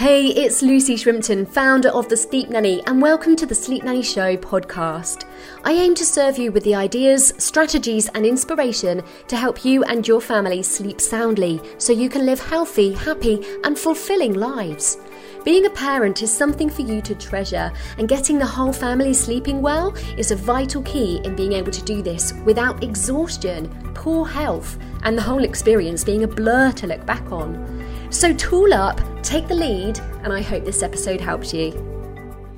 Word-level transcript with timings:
Hey, 0.00 0.28
it's 0.28 0.62
Lucy 0.62 0.96
Shrimpton, 0.96 1.46
founder 1.46 1.90
of 1.90 2.08
The 2.08 2.16
Sleep 2.16 2.48
Nanny, 2.48 2.82
and 2.86 3.02
welcome 3.02 3.36
to 3.36 3.44
the 3.44 3.54
Sleep 3.54 3.84
Nanny 3.84 4.02
Show 4.02 4.34
podcast. 4.34 5.26
I 5.62 5.72
aim 5.72 5.94
to 5.96 6.06
serve 6.06 6.38
you 6.38 6.52
with 6.52 6.64
the 6.64 6.74
ideas, 6.74 7.34
strategies, 7.36 8.08
and 8.14 8.24
inspiration 8.24 9.02
to 9.28 9.36
help 9.36 9.62
you 9.62 9.84
and 9.84 10.08
your 10.08 10.22
family 10.22 10.62
sleep 10.62 11.02
soundly 11.02 11.60
so 11.76 11.92
you 11.92 12.08
can 12.08 12.24
live 12.24 12.40
healthy, 12.40 12.94
happy, 12.94 13.44
and 13.62 13.78
fulfilling 13.78 14.32
lives. 14.32 14.96
Being 15.44 15.66
a 15.66 15.70
parent 15.70 16.22
is 16.22 16.34
something 16.34 16.70
for 16.70 16.80
you 16.80 17.02
to 17.02 17.14
treasure, 17.14 17.70
and 17.98 18.08
getting 18.08 18.38
the 18.38 18.46
whole 18.46 18.72
family 18.72 19.12
sleeping 19.12 19.60
well 19.60 19.94
is 20.16 20.30
a 20.30 20.36
vital 20.36 20.80
key 20.82 21.20
in 21.24 21.36
being 21.36 21.52
able 21.52 21.72
to 21.72 21.84
do 21.84 22.00
this 22.00 22.32
without 22.46 22.82
exhaustion, 22.82 23.68
poor 23.92 24.26
health, 24.26 24.78
and 25.02 25.18
the 25.18 25.22
whole 25.22 25.44
experience 25.44 26.04
being 26.04 26.24
a 26.24 26.26
blur 26.28 26.72
to 26.72 26.86
look 26.86 27.04
back 27.04 27.30
on. 27.30 27.79
So 28.10 28.34
tool 28.34 28.74
up, 28.74 29.00
take 29.22 29.46
the 29.46 29.54
lead, 29.54 30.00
and 30.24 30.32
I 30.32 30.42
hope 30.42 30.64
this 30.64 30.82
episode 30.82 31.20
helps 31.20 31.54
you. 31.54 31.70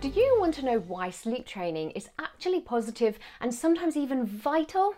Do 0.00 0.08
you 0.08 0.36
want 0.40 0.54
to 0.54 0.64
know 0.64 0.78
why 0.78 1.10
sleep 1.10 1.46
training 1.46 1.90
is 1.90 2.08
actually 2.18 2.62
positive 2.62 3.18
and 3.42 3.54
sometimes 3.54 3.94
even 3.94 4.24
vital? 4.24 4.94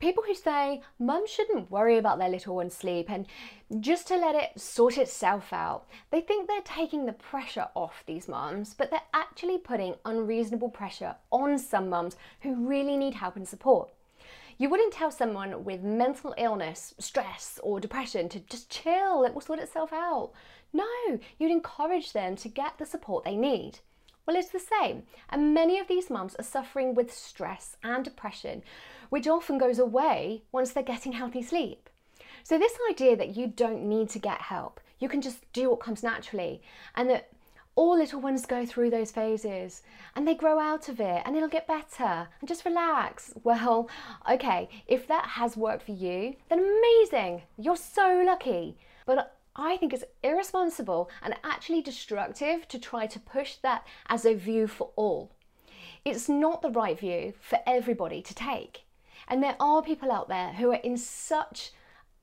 People 0.00 0.24
who 0.26 0.34
say 0.34 0.80
mum 0.98 1.26
shouldn't 1.26 1.70
worry 1.70 1.98
about 1.98 2.18
their 2.18 2.30
little 2.30 2.56
one's 2.56 2.74
sleep 2.74 3.10
and 3.10 3.26
just 3.78 4.08
to 4.08 4.16
let 4.16 4.34
it 4.34 4.58
sort 4.58 4.96
itself 4.96 5.52
out, 5.52 5.86
they 6.10 6.22
think 6.22 6.48
they're 6.48 6.62
taking 6.62 7.04
the 7.04 7.12
pressure 7.12 7.68
off 7.74 8.02
these 8.06 8.28
mums, 8.28 8.72
but 8.72 8.90
they're 8.90 9.00
actually 9.12 9.58
putting 9.58 9.94
unreasonable 10.06 10.70
pressure 10.70 11.16
on 11.30 11.58
some 11.58 11.90
mums 11.90 12.16
who 12.40 12.66
really 12.66 12.96
need 12.96 13.12
help 13.12 13.36
and 13.36 13.46
support. 13.46 13.90
You 14.58 14.70
wouldn't 14.70 14.92
tell 14.92 15.10
someone 15.10 15.64
with 15.64 15.82
mental 15.82 16.34
illness, 16.38 16.94
stress, 16.98 17.60
or 17.62 17.78
depression 17.80 18.28
to 18.30 18.40
just 18.40 18.70
chill, 18.70 19.24
it 19.24 19.34
will 19.34 19.40
sort 19.40 19.58
itself 19.58 19.92
out. 19.92 20.32
No, 20.72 21.18
you'd 21.38 21.50
encourage 21.50 22.12
them 22.12 22.36
to 22.36 22.48
get 22.48 22.78
the 22.78 22.86
support 22.86 23.24
they 23.24 23.36
need. 23.36 23.80
Well, 24.26 24.36
it's 24.36 24.50
the 24.50 24.58
same, 24.58 25.04
and 25.28 25.54
many 25.54 25.78
of 25.78 25.86
these 25.86 26.10
mums 26.10 26.34
are 26.34 26.42
suffering 26.42 26.94
with 26.94 27.14
stress 27.14 27.76
and 27.84 28.04
depression, 28.04 28.62
which 29.08 29.28
often 29.28 29.56
goes 29.56 29.78
away 29.78 30.42
once 30.50 30.72
they're 30.72 30.82
getting 30.82 31.12
healthy 31.12 31.42
sleep. 31.42 31.88
So, 32.42 32.58
this 32.58 32.76
idea 32.90 33.16
that 33.16 33.36
you 33.36 33.46
don't 33.46 33.88
need 33.88 34.08
to 34.10 34.18
get 34.18 34.40
help, 34.40 34.80
you 34.98 35.08
can 35.08 35.20
just 35.20 35.50
do 35.52 35.70
what 35.70 35.80
comes 35.80 36.02
naturally, 36.02 36.60
and 36.94 37.08
that 37.10 37.28
all 37.76 37.98
little 37.98 38.20
ones 38.20 38.46
go 38.46 38.64
through 38.64 38.88
those 38.88 39.12
phases 39.12 39.82
and 40.14 40.26
they 40.26 40.34
grow 40.34 40.58
out 40.58 40.88
of 40.88 40.98
it 40.98 41.22
and 41.24 41.36
it'll 41.36 41.48
get 41.48 41.68
better 41.68 42.26
and 42.40 42.48
just 42.48 42.64
relax. 42.64 43.34
Well, 43.44 43.88
okay, 44.28 44.70
if 44.86 45.06
that 45.08 45.26
has 45.26 45.56
worked 45.58 45.84
for 45.84 45.92
you, 45.92 46.36
then 46.48 46.58
amazing. 46.58 47.42
You're 47.58 47.76
so 47.76 48.22
lucky. 48.26 48.78
But 49.04 49.36
I 49.54 49.76
think 49.76 49.92
it's 49.92 50.04
irresponsible 50.24 51.10
and 51.22 51.34
actually 51.44 51.82
destructive 51.82 52.66
to 52.68 52.78
try 52.78 53.06
to 53.06 53.20
push 53.20 53.56
that 53.56 53.86
as 54.08 54.24
a 54.24 54.34
view 54.34 54.66
for 54.66 54.90
all. 54.96 55.32
It's 56.04 56.28
not 56.30 56.62
the 56.62 56.70
right 56.70 56.98
view 56.98 57.34
for 57.40 57.58
everybody 57.66 58.22
to 58.22 58.34
take. 58.34 58.84
And 59.28 59.42
there 59.42 59.56
are 59.60 59.82
people 59.82 60.10
out 60.10 60.28
there 60.28 60.52
who 60.52 60.70
are 60.70 60.76
in 60.76 60.96
such 60.96 61.72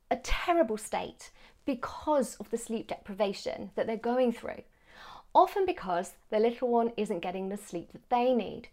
a 0.10 0.16
terrible 0.16 0.78
state 0.78 1.30
because 1.66 2.36
of 2.36 2.50
the 2.50 2.58
sleep 2.58 2.88
deprivation 2.88 3.70
that 3.76 3.86
they're 3.88 3.98
going 3.98 4.32
through 4.32 4.64
often 5.34 5.66
because 5.66 6.14
the 6.30 6.40
little 6.40 6.68
one 6.70 6.92
isn't 6.98 7.20
getting 7.20 7.50
the 7.50 7.58
sleep 7.58 7.92
that 7.92 8.10
they 8.10 8.34
need. 8.34 8.68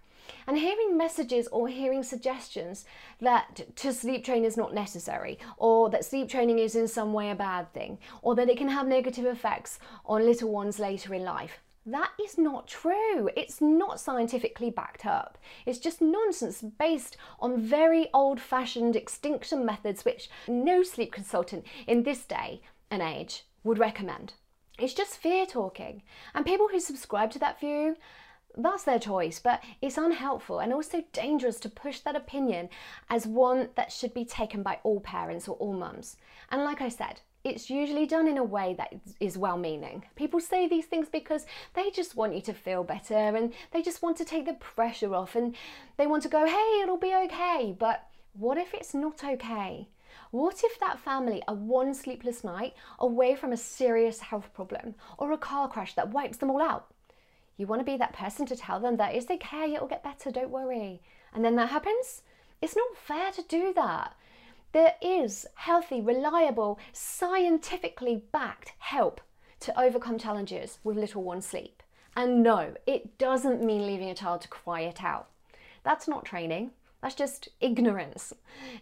And 0.47 0.59
hearing 0.59 0.97
messages 0.97 1.49
or 1.49 1.69
hearing 1.69 2.03
suggestions 2.03 2.85
that 3.21 3.77
to 3.77 3.93
sleep 3.93 4.25
train 4.25 4.45
is 4.45 4.57
not 4.57 4.75
necessary, 4.75 5.39
or 5.57 5.91
that 5.91 6.05
sleep 6.05 6.29
training 6.29 6.59
is 6.59 6.77
in 6.77 6.87
some 6.87 7.13
way 7.13 7.31
a 7.31 7.35
bad 7.35 7.73
thing, 7.73 7.99
or 8.23 8.35
that 8.37 8.49
it 8.49 8.59
can 8.59 8.69
have 8.69 8.87
negative 8.87 9.27
effects 9.27 9.79
on 10.05 10.25
little 10.25 10.51
ones 10.51 10.79
later 10.79 11.15
in 11.15 11.25
life. 11.25 11.59
That 11.87 12.11
is 12.23 12.37
not 12.37 12.69
true. 12.69 13.31
It's 13.35 13.61
not 13.61 13.99
scientifically 13.99 14.71
backed 14.71 15.07
up. 15.07 15.39
It's 15.65 15.79
just 15.79 16.03
nonsense 16.03 16.63
based 16.63 17.17
on 17.41 17.61
very 17.61 18.09
old 18.13 18.39
fashioned 18.39 18.95
extinction 18.95 19.65
methods, 19.65 20.05
which 20.05 20.29
no 20.47 20.83
sleep 20.83 21.11
consultant 21.11 21.65
in 21.87 22.03
this 22.03 22.25
day 22.25 22.61
and 22.91 23.03
age 23.03 23.45
would 23.65 23.79
recommend. 23.79 24.35
It's 24.81 24.95
just 24.95 25.19
fear 25.19 25.47
talking. 25.47 26.03
And 26.35 26.47
people 26.47 26.69
who 26.69 26.81
subscribe 26.81 27.31
to 27.33 27.39
that 27.41 27.61
view, 27.61 27.97
that's 28.57 28.85
their 28.85 28.99
choice, 28.99 29.39
but 29.39 29.63
it's 29.81 29.99
unhelpful 29.99 30.59
and 30.59 30.73
also 30.73 31.05
dangerous 31.13 31.61
to 31.61 31.69
push 31.69 32.01
that 32.01 32.17
opinion 32.17 32.69
as 33.09 33.27
one 33.27 33.69
that 33.77 33.93
should 33.93 34.15
be 34.15 34.25
taken 34.25 34.63
by 34.63 34.79
all 34.83 35.01
parents 35.01 35.47
or 35.47 35.57
all 35.57 35.75
mums. 35.75 36.17
And 36.51 36.65
like 36.65 36.81
I 36.81 36.89
said, 36.89 37.21
it's 37.45 37.71
usually 37.71 38.07
done 38.07 38.27
in 38.27 38.39
a 38.39 38.45
way 38.45 38.75
that 38.75 38.93
is 39.19 39.39
well 39.39 39.57
meaning. 39.57 40.05
People 40.15 40.41
say 40.41 40.69
these 40.69 40.87
things 40.87 41.09
because 41.09 41.47
they 41.75 41.91
just 41.91 42.17
want 42.17 42.35
you 42.35 42.43
to 42.43 42.53
feel 42.53 42.85
better 42.85 43.15
and 43.15 43.53
they 43.73 43.83
just 43.83 44.03
want 44.03 44.17
to 44.19 44.25
take 44.25 44.47
the 44.47 44.55
pressure 44.55 45.15
off 45.15 45.37
and 45.37 45.55
they 45.97 46.07
want 46.07 46.23
to 46.25 46.29
go, 46.29 46.47
hey, 46.47 46.81
it'll 46.83 46.99
be 46.99 47.15
okay. 47.15 47.75
But 47.79 48.07
what 48.33 48.59
if 48.59 48.75
it's 48.75 48.95
not 48.95 49.25
okay? 49.25 49.89
What 50.31 50.63
if 50.65 50.79
that 50.81 50.99
family 50.99 51.43
are 51.49 51.55
one 51.55 51.95
sleepless 51.95 52.45
night 52.45 52.75
away 52.99 53.35
from 53.35 53.53
a 53.53 53.57
serious 53.57 54.21
health 54.21 54.53
problem 54.55 54.95
or 55.19 55.33
a 55.33 55.39
car 55.39 55.69
crash 55.69 55.95
that 55.95 56.11
wipes 56.11 56.37
them 56.37 56.51
all 56.51 56.63
out? 56.63 56.93
You 57.57 57.67
want 57.67 57.81
to 57.81 57.85
be 57.85 57.97
that 57.99 58.15
person 58.15 58.47
to 58.47 58.57
tell 58.57 58.81
them 58.81 58.97
that 58.97 59.15
it's 59.15 59.31
okay, 59.31 59.75
it'll 59.75 59.87
get 59.87 60.05
better, 60.05 60.31
don't 60.31 60.51
worry. 60.51 61.03
And 61.35 61.45
then 61.45 61.57
that 61.57 61.69
happens? 61.69 62.23
It's 62.63 62.77
not 62.77 62.97
fair 62.97 63.33
to 63.33 63.43
do 63.49 63.73
that. 63.75 64.15
There 64.73 64.95
is 65.03 65.47
healthy, 65.55 66.01
reliable, 66.01 66.79
scientifically 66.93 68.23
backed 68.33 68.73
help 68.79 69.21
to 69.61 69.79
overcome 69.79 70.19
challenges 70.19 70.79
with 70.85 70.97
little 70.97 71.23
one 71.23 71.43
sleep. 71.43 71.83
And 72.17 72.43
no, 72.43 72.75
it 72.87 73.19
doesn't 73.19 73.63
mean 73.63 73.87
leaving 73.87 74.11
a 74.11 74.15
child 74.15 74.43
to 74.43 74.49
cry 74.49 74.81
it 74.81 75.03
out. 75.03 75.29
That's 75.83 76.09
not 76.09 76.25
training. 76.25 76.71
That's 77.03 77.15
just 77.15 77.49
ignorance. 77.61 78.33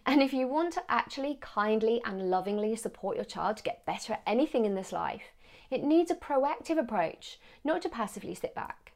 And 0.05 0.21
if 0.21 0.33
you 0.33 0.47
want 0.47 0.73
to 0.73 0.83
actually 0.89 1.37
kindly 1.41 2.01
and 2.05 2.29
lovingly 2.29 2.75
support 2.75 3.15
your 3.15 3.25
child 3.25 3.57
to 3.57 3.63
get 3.63 3.85
better 3.85 4.13
at 4.13 4.23
anything 4.27 4.65
in 4.65 4.75
this 4.75 4.91
life, 4.91 5.33
it 5.71 5.83
needs 5.83 6.11
a 6.11 6.15
proactive 6.15 6.77
approach, 6.77 7.39
not 7.63 7.81
to 7.83 7.89
passively 7.89 8.35
sit 8.35 8.53
back. 8.53 8.93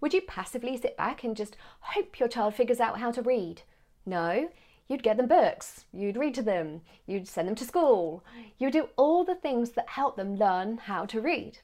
Would 0.00 0.14
you 0.14 0.22
passively 0.22 0.76
sit 0.76 0.96
back 0.96 1.24
and 1.24 1.36
just 1.36 1.56
hope 1.80 2.18
your 2.18 2.28
child 2.28 2.54
figures 2.54 2.80
out 2.80 2.98
how 2.98 3.10
to 3.12 3.22
read? 3.22 3.62
No, 4.04 4.48
you'd 4.88 5.02
get 5.02 5.16
them 5.16 5.28
books, 5.28 5.84
you'd 5.92 6.16
read 6.16 6.34
to 6.34 6.42
them, 6.42 6.82
you'd 7.06 7.28
send 7.28 7.48
them 7.48 7.54
to 7.56 7.64
school, 7.64 8.24
you'd 8.58 8.72
do 8.72 8.88
all 8.96 9.24
the 9.24 9.34
things 9.34 9.70
that 9.70 9.90
help 9.90 10.16
them 10.16 10.36
learn 10.36 10.78
how 10.78 11.06
to 11.06 11.20
read. 11.20 11.58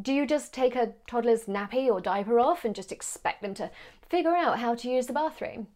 Do 0.00 0.12
you 0.12 0.26
just 0.26 0.54
take 0.54 0.76
a 0.76 0.94
toddler's 1.08 1.44
nappy 1.44 1.88
or 1.88 2.00
diaper 2.00 2.38
off 2.38 2.64
and 2.64 2.74
just 2.74 2.92
expect 2.92 3.42
them 3.42 3.54
to 3.54 3.70
figure 4.08 4.36
out 4.36 4.60
how 4.60 4.74
to 4.76 4.88
use 4.88 5.06
the 5.06 5.12
bathroom? 5.12 5.66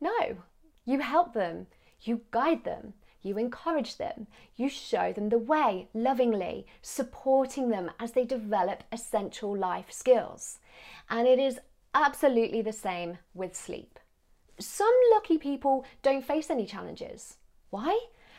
No, 0.00 0.38
you 0.84 1.00
help 1.00 1.34
them, 1.34 1.66
you 2.02 2.22
guide 2.30 2.64
them, 2.64 2.94
you 3.22 3.36
encourage 3.36 3.96
them, 3.96 4.26
you 4.56 4.68
show 4.68 5.12
them 5.12 5.28
the 5.28 5.38
way 5.38 5.88
lovingly, 5.92 6.66
supporting 6.80 7.68
them 7.68 7.90
as 8.00 8.12
they 8.12 8.24
develop 8.24 8.82
essential 8.90 9.56
life 9.56 9.90
skills. 9.90 10.58
And 11.08 11.28
it 11.28 11.38
is 11.38 11.60
absolutely 11.94 12.62
the 12.62 12.72
same 12.72 13.18
with 13.34 13.56
sleep. 13.56 13.98
Some 14.58 14.92
lucky 15.12 15.38
people 15.38 15.84
don't 16.02 16.24
face 16.24 16.50
any 16.50 16.66
challenges. 16.66 17.36
Why? 17.70 17.98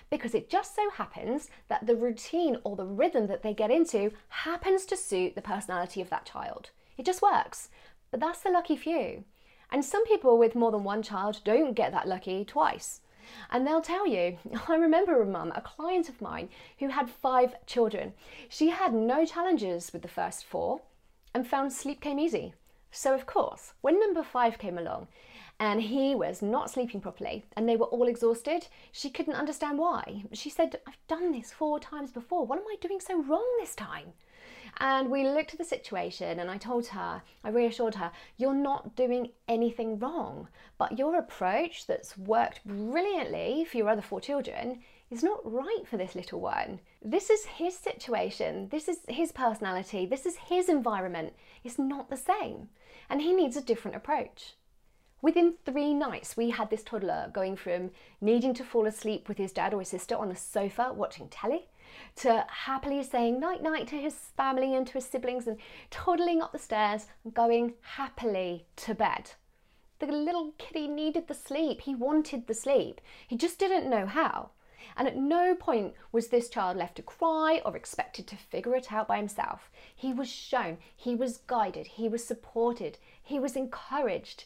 Because 0.10 0.36
it 0.36 0.50
just 0.50 0.76
so 0.76 0.90
happens 0.90 1.50
that 1.68 1.88
the 1.88 1.96
routine 1.96 2.58
or 2.64 2.76
the 2.76 2.86
rhythm 2.86 3.28
that 3.28 3.44
they 3.44 3.54
get 3.54 3.72
into 3.72 4.12
happens 4.30 4.86
to 4.86 4.98
suit 4.98 5.36
the 5.36 5.42
personality 5.42 6.02
of 6.02 6.10
that 6.10 6.26
child. 6.26 6.72
It 6.98 7.06
just 7.06 7.22
works. 7.22 7.70
But 8.12 8.20
that's 8.20 8.42
the 8.42 8.50
lucky 8.50 8.76
few. 8.76 9.24
And 9.72 9.86
some 9.86 10.06
people 10.06 10.38
with 10.38 10.56
more 10.56 10.72
than 10.72 10.84
one 10.84 11.02
child 11.02 11.40
don't 11.44 11.74
get 11.74 11.92
that 11.94 12.08
lucky 12.08 12.44
twice. 12.44 13.02
And 13.50 13.66
they'll 13.66 13.82
tell 13.82 14.06
you, 14.06 14.38
I 14.68 14.76
remember 14.76 15.22
a 15.22 15.26
mum, 15.26 15.54
a 15.56 15.62
client 15.62 16.10
of 16.10 16.22
mine, 16.22 16.50
who 16.80 16.90
had 16.90 17.10
five 17.10 17.56
children. 17.66 18.14
She 18.50 18.70
had 18.70 18.94
no 18.94 19.26
challenges 19.26 19.92
with 19.94 20.02
the 20.02 20.08
first 20.08 20.46
four 20.46 20.82
and 21.34 21.48
found 21.48 21.72
sleep 21.72 22.02
came 22.02 22.20
easy. 22.20 22.54
So, 22.92 23.14
of 23.14 23.26
course, 23.26 23.74
when 23.80 24.00
number 24.00 24.22
five 24.22 24.58
came 24.58 24.78
along 24.78 25.08
and 25.62 25.80
he 25.80 26.16
was 26.16 26.42
not 26.42 26.72
sleeping 26.72 27.00
properly 27.00 27.46
and 27.56 27.70
they 27.70 27.76
were 27.76 27.86
all 27.86 28.08
exhausted, 28.08 28.66
she 28.92 29.12
couldn't 29.12 29.36
understand 29.36 29.78
why. 29.78 30.24
She 30.34 30.50
said, 30.50 30.80
I've 30.88 30.98
done 31.08 31.32
this 31.32 31.52
four 31.52 31.80
times 31.80 32.12
before. 32.12 32.48
What 32.48 32.58
am 32.58 32.66
I 32.68 32.78
doing 32.82 33.00
so 33.00 33.22
wrong 33.22 33.48
this 33.60 33.76
time? 33.76 34.14
And 34.80 35.12
we 35.12 35.24
looked 35.24 35.54
at 35.54 35.60
the 35.60 35.64
situation 35.64 36.40
and 36.40 36.50
I 36.50 36.58
told 36.58 36.88
her, 36.88 37.22
I 37.44 37.50
reassured 37.50 37.94
her, 37.94 38.12
you're 38.38 38.56
not 38.56 38.96
doing 38.96 39.30
anything 39.48 40.00
wrong, 40.00 40.48
but 40.80 40.98
your 40.98 41.20
approach 41.20 41.86
that's 41.86 42.18
worked 42.18 42.66
brilliantly 42.66 43.64
for 43.70 43.78
your 43.78 43.90
other 43.90 44.02
four 44.02 44.20
children 44.20 44.80
is 45.12 45.22
not 45.22 45.42
right 45.44 45.84
for 45.86 45.98
this 45.98 46.16
little 46.16 46.42
one. 46.42 46.80
This 47.04 47.30
is 47.30 47.46
his 47.46 47.78
situation, 47.78 48.70
this 48.72 48.88
is 48.88 49.02
his 49.08 49.32
personality, 49.32 50.08
this 50.08 50.26
is 50.26 50.38
his 50.38 50.70
environment. 50.70 51.34
It's 51.64 51.78
not 51.78 52.10
the 52.10 52.18
same. 52.18 52.70
And 53.12 53.22
he 53.22 53.32
needs 53.32 53.58
a 53.58 53.62
different 53.62 53.98
approach. 53.98 54.56
Within 55.22 55.54
three 55.66 55.94
nights, 55.94 56.36
we 56.36 56.50
had 56.50 56.72
this 56.72 56.84
toddler 56.84 57.30
going 57.32 57.56
from 57.56 57.92
needing 58.22 58.56
to 58.56 58.64
fall 58.64 58.88
asleep 58.88 59.28
with 59.28 59.38
his 59.38 59.52
dad 59.52 59.74
or 59.74 59.80
his 59.80 59.90
sister 59.90 60.16
on 60.16 60.30
the 60.30 60.36
sofa 60.36 60.92
watching 60.94 61.28
telly 61.30 61.68
to 62.16 62.46
happily 62.48 63.04
saying 63.04 63.40
night 63.40 63.62
night 63.62 63.88
to 63.88 63.98
his 63.98 64.16
family 64.36 64.74
and 64.74 64.88
to 64.88 64.94
his 64.94 65.06
siblings 65.06 65.46
and 65.46 65.58
toddling 65.92 66.42
up 66.42 66.52
the 66.52 66.58
stairs 66.58 67.06
and 67.24 67.34
going 67.34 67.74
happily 67.82 68.66
to 68.78 68.96
bed. 68.96 69.32
The 70.00 70.08
little 70.08 70.54
kitty 70.58 70.88
needed 70.88 71.28
the 71.28 71.36
sleep. 71.36 71.82
He 71.82 71.94
wanted 71.94 72.48
the 72.48 72.56
sleep. 72.56 73.00
He 73.28 73.38
just 73.38 73.60
didn't 73.60 73.90
know 73.90 74.08
how. 74.08 74.50
And 74.98 75.08
at 75.08 75.16
no 75.16 75.54
point 75.54 75.94
was 76.12 76.30
this 76.30 76.50
child 76.50 76.78
left 76.78 76.96
to 76.96 77.04
cry 77.04 77.62
or 77.64 77.78
expected 77.78 78.26
to 78.28 78.36
figure 78.36 78.76
it 78.76 78.92
out 78.92 79.08
by 79.08 79.18
himself. 79.18 79.70
He 79.96 80.12
was 80.12 80.28
shown, 80.28 80.80
he 80.96 81.14
was 81.16 81.38
guided, 81.38 81.86
he 81.86 82.10
was 82.10 82.26
supported, 82.26 82.98
he 83.22 83.40
was 83.40 83.56
encouraged. 83.56 84.46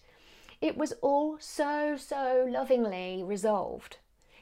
It 0.65 0.75
was 0.75 0.93
all 1.03 1.37
so, 1.39 1.95
so 1.95 2.47
lovingly 2.49 3.21
resolved. 3.23 3.97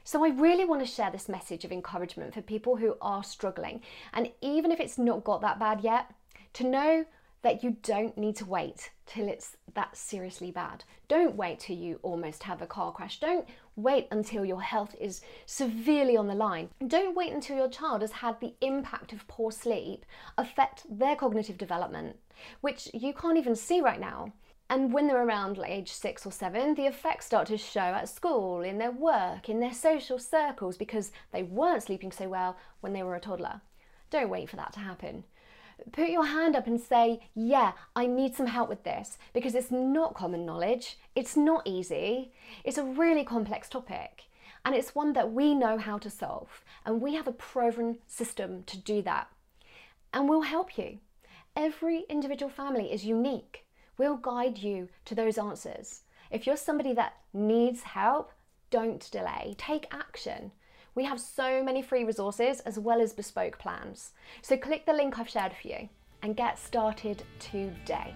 So, 0.05 0.23
I 0.23 0.29
really 0.29 0.63
want 0.63 0.79
to 0.79 0.87
share 0.87 1.11
this 1.11 1.27
message 1.27 1.65
of 1.65 1.71
encouragement 1.73 2.33
for 2.33 2.41
people 2.41 2.77
who 2.77 2.95
are 3.01 3.25
struggling. 3.25 3.81
And 4.13 4.31
even 4.39 4.71
if 4.71 4.79
it's 4.79 4.97
not 4.97 5.25
got 5.25 5.41
that 5.41 5.59
bad 5.59 5.81
yet, 5.81 6.13
to 6.53 6.63
know 6.65 7.03
that 7.41 7.61
you 7.61 7.75
don't 7.83 8.17
need 8.17 8.37
to 8.37 8.45
wait 8.45 8.91
till 9.05 9.27
it's 9.27 9.57
that 9.73 9.97
seriously 9.97 10.49
bad. 10.49 10.85
Don't 11.09 11.35
wait 11.35 11.59
till 11.59 11.75
you 11.75 11.99
almost 12.03 12.43
have 12.43 12.61
a 12.61 12.67
car 12.67 12.93
crash. 12.93 13.19
Don't 13.19 13.45
wait 13.75 14.07
until 14.09 14.45
your 14.45 14.61
health 14.61 14.95
is 15.01 15.19
severely 15.45 16.15
on 16.15 16.27
the 16.27 16.35
line. 16.35 16.69
Don't 16.87 17.17
wait 17.17 17.33
until 17.33 17.57
your 17.57 17.67
child 17.67 17.99
has 17.99 18.13
had 18.13 18.39
the 18.39 18.53
impact 18.61 19.11
of 19.11 19.27
poor 19.27 19.51
sleep 19.51 20.05
affect 20.37 20.85
their 20.89 21.17
cognitive 21.17 21.57
development, 21.57 22.15
which 22.61 22.87
you 22.93 23.13
can't 23.13 23.37
even 23.37 23.57
see 23.57 23.81
right 23.81 23.99
now. 23.99 24.31
And 24.69 24.91
when 24.91 25.07
they're 25.07 25.25
around 25.25 25.57
like 25.57 25.69
age 25.69 25.91
six 25.91 26.25
or 26.25 26.31
seven, 26.31 26.75
the 26.75 26.87
effects 26.87 27.25
start 27.25 27.47
to 27.47 27.57
show 27.57 27.79
at 27.79 28.09
school, 28.09 28.61
in 28.61 28.77
their 28.77 28.91
work, 28.91 29.49
in 29.49 29.59
their 29.59 29.73
social 29.73 30.17
circles 30.17 30.77
because 30.77 31.11
they 31.31 31.43
weren't 31.43 31.83
sleeping 31.83 32.11
so 32.11 32.27
well 32.29 32.57
when 32.81 32.93
they 32.93 33.03
were 33.03 33.15
a 33.15 33.19
toddler. 33.19 33.61
Don't 34.09 34.29
wait 34.29 34.49
for 34.49 34.55
that 34.55 34.73
to 34.73 34.79
happen 34.79 35.25
put 35.91 36.09
your 36.09 36.25
hand 36.25 36.55
up 36.55 36.67
and 36.67 36.79
say, 36.79 37.19
Yeah, 37.35 37.73
I 37.95 38.05
need 38.05 38.35
some 38.35 38.47
help 38.47 38.69
with 38.69 38.83
this 38.83 39.17
because 39.33 39.55
it's 39.55 39.71
not 39.71 40.13
common 40.13 40.45
knowledge, 40.45 40.97
it's 41.15 41.35
not 41.35 41.63
easy, 41.65 42.31
it's 42.63 42.77
a 42.77 42.83
really 42.83 43.23
complex 43.23 43.69
topic, 43.69 44.23
and 44.65 44.75
it's 44.75 44.95
one 44.95 45.13
that 45.13 45.31
we 45.31 45.53
know 45.53 45.77
how 45.77 45.97
to 45.97 46.09
solve, 46.09 46.63
and 46.85 47.01
we 47.01 47.15
have 47.15 47.27
a 47.27 47.33
proven 47.33 47.97
system 48.07 48.63
to 48.63 48.77
do 48.77 49.01
that. 49.01 49.27
And 50.13 50.29
we'll 50.29 50.41
help 50.41 50.77
you. 50.77 50.99
Every 51.55 52.05
individual 52.09 52.51
family 52.51 52.91
is 52.91 53.05
unique. 53.05 53.65
We'll 53.97 54.17
guide 54.17 54.57
you 54.59 54.89
to 55.05 55.15
those 55.15 55.37
answers. 55.37 56.01
If 56.31 56.47
you're 56.47 56.57
somebody 56.57 56.93
that 56.93 57.17
needs 57.33 57.83
help, 57.83 58.31
don't 58.69 59.09
delay, 59.11 59.55
take 59.57 59.87
action. 59.91 60.51
We 60.95 61.05
have 61.05 61.19
so 61.19 61.63
many 61.63 61.81
free 61.81 62.03
resources 62.03 62.59
as 62.61 62.79
well 62.79 63.01
as 63.01 63.13
bespoke 63.13 63.59
plans. 63.59 64.11
So 64.41 64.57
click 64.57 64.85
the 64.85 64.93
link 64.93 65.19
I've 65.19 65.29
shared 65.29 65.53
for 65.53 65.67
you 65.67 65.89
and 66.21 66.35
get 66.35 66.57
started 66.57 67.23
today. 67.39 68.15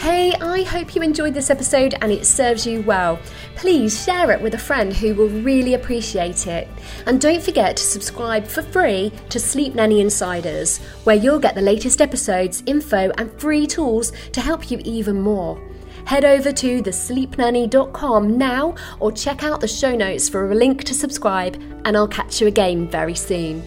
Hey, 0.00 0.32
I 0.40 0.62
hope 0.62 0.94
you 0.94 1.02
enjoyed 1.02 1.34
this 1.34 1.50
episode 1.50 1.94
and 2.00 2.10
it 2.10 2.24
serves 2.24 2.66
you 2.66 2.80
well. 2.80 3.18
Please 3.54 4.02
share 4.02 4.30
it 4.30 4.40
with 4.40 4.54
a 4.54 4.58
friend 4.58 4.94
who 4.94 5.14
will 5.14 5.28
really 5.28 5.74
appreciate 5.74 6.46
it. 6.46 6.66
And 7.04 7.20
don't 7.20 7.42
forget 7.42 7.76
to 7.76 7.82
subscribe 7.82 8.46
for 8.46 8.62
free 8.62 9.12
to 9.28 9.38
Sleep 9.38 9.74
Nanny 9.74 10.00
Insiders, 10.00 10.78
where 11.04 11.16
you'll 11.16 11.38
get 11.38 11.54
the 11.54 11.60
latest 11.60 12.00
episodes, 12.00 12.62
info, 12.64 13.10
and 13.18 13.30
free 13.38 13.66
tools 13.66 14.12
to 14.32 14.40
help 14.40 14.70
you 14.70 14.80
even 14.86 15.20
more. 15.20 15.60
Head 16.06 16.24
over 16.24 16.50
to 16.50 16.82
thesleepnanny.com 16.82 18.38
now 18.38 18.76
or 19.00 19.12
check 19.12 19.44
out 19.44 19.60
the 19.60 19.68
show 19.68 19.94
notes 19.94 20.30
for 20.30 20.50
a 20.50 20.54
link 20.54 20.82
to 20.84 20.94
subscribe, 20.94 21.56
and 21.84 21.94
I'll 21.94 22.08
catch 22.08 22.40
you 22.40 22.46
again 22.46 22.88
very 22.88 23.14
soon. 23.14 23.62